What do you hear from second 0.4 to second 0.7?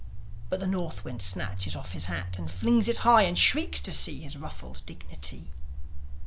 But the